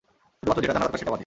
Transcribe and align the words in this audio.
শুধুমাত্র 0.37 0.61
যেটা 0.63 0.73
জানা 0.75 0.81
দরকার 0.85 0.99
সেটা 1.01 1.11
বাদে। 1.13 1.19